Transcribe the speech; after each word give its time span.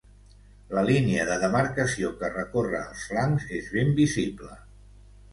La 0.75 0.83
línia 0.85 1.25
de 1.31 1.35
demarcació 1.41 2.09
que 2.21 2.31
recorre 2.31 2.79
els 2.85 3.03
flancs 3.11 3.45
és 3.59 3.69
ben 3.75 3.93
visible. 4.01 4.57